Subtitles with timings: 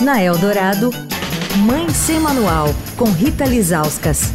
[0.00, 0.90] Na Eldorado,
[1.58, 4.32] Mãe Sem Manual, com Rita Lizauskas.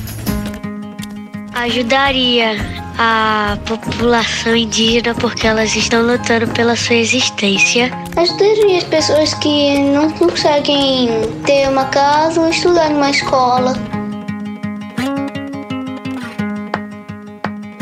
[1.54, 2.56] Ajudaria
[2.98, 7.92] a população indígena porque elas estão lutando pela sua existência.
[8.16, 11.10] Ajudaria as pessoas que não conseguem
[11.46, 13.74] ter uma casa ou estudar numa escola.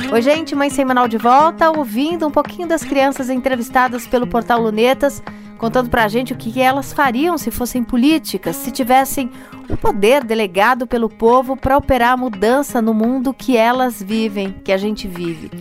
[0.09, 5.21] Oi, gente, Mãe Semanal de volta, ouvindo um pouquinho das crianças entrevistadas pelo portal Lunetas
[5.57, 9.31] contando para a gente o que elas fariam se fossem políticas, se tivessem
[9.69, 14.71] o poder delegado pelo povo para operar a mudança no mundo que elas vivem, que
[14.71, 15.51] a gente vive.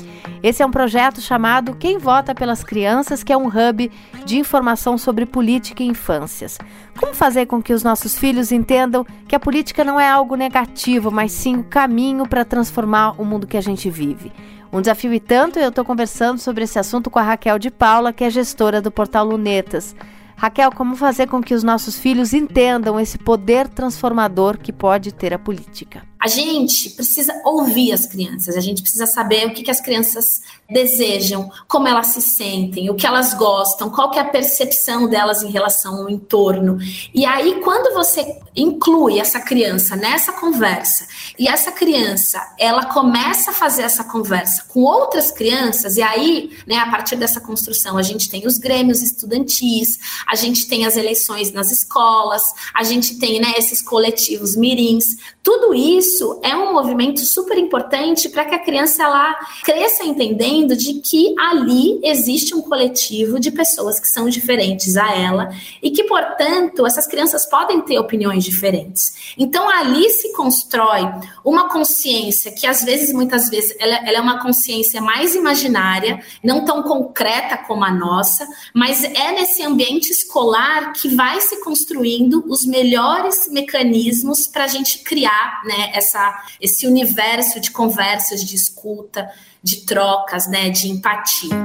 [0.46, 3.90] Esse é um projeto chamado Quem Vota pelas Crianças, que é um hub
[4.24, 6.56] de informação sobre política e infâncias.
[6.96, 11.10] Como fazer com que os nossos filhos entendam que a política não é algo negativo,
[11.10, 14.32] mas sim o caminho para transformar o mundo que a gente vive?
[14.72, 18.12] Um desafio e tanto, eu estou conversando sobre esse assunto com a Raquel de Paula,
[18.12, 19.96] que é gestora do portal Lunetas.
[20.36, 25.34] Raquel, como fazer com que os nossos filhos entendam esse poder transformador que pode ter
[25.34, 26.04] a política?
[26.18, 30.40] A gente precisa ouvir as crianças, a gente precisa saber o que, que as crianças
[30.68, 35.42] desejam, como elas se sentem, o que elas gostam, qual que é a percepção delas
[35.42, 36.78] em relação ao entorno.
[37.14, 41.06] E aí, quando você inclui essa criança nessa conversa,
[41.38, 46.76] e essa criança, ela começa a fazer essa conversa com outras crianças, e aí, né,
[46.78, 51.52] a partir dessa construção, a gente tem os grêmios estudantis, a gente tem as eleições
[51.52, 52.42] nas escolas,
[52.74, 55.04] a gente tem, né, esses coletivos mirins,
[55.42, 60.94] tudo isso é um movimento super importante para que a criança ela cresça entendendo de
[60.94, 65.50] que ali existe um coletivo de pessoas que são diferentes a ela
[65.82, 69.34] e que, portanto, essas crianças podem ter opiniões diferentes.
[69.38, 71.02] Então, ali se constrói
[71.44, 76.64] uma consciência que, às vezes, muitas vezes, ela, ela é uma consciência mais imaginária, não
[76.64, 82.64] tão concreta como a nossa, mas é nesse ambiente escolar que vai se construindo os
[82.64, 89.30] melhores mecanismos para a gente criar né, essa, esse universo de conversas, de escuta,
[89.62, 91.56] de trocas, né, de empatia.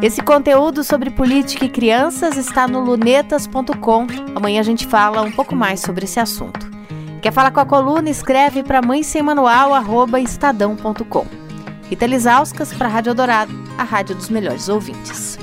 [0.00, 4.06] Esse conteúdo sobre política e crianças está no lunetas.com.
[4.34, 6.70] Amanhã a gente fala um pouco mais sobre esse assunto.
[7.20, 8.08] Quer falar com a coluna?
[8.08, 9.72] Escreve para mãe sem manual,
[10.18, 11.26] estadão.com.
[11.90, 15.36] Rita Lisauskas para a Rádio Dourado, a rádio dos melhores ouvintes.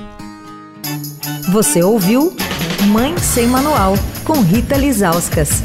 [1.51, 2.33] Você ouviu
[2.87, 5.63] Mãe Sem Manual, com Rita Lizauskas.